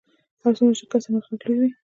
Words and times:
هر 0.43 0.53
څومره 0.57 0.75
چې 0.79 0.83
د 0.85 0.89
کسر 0.91 1.09
مخرج 1.15 1.39
لوی 1.43 1.57
وي 1.61 1.69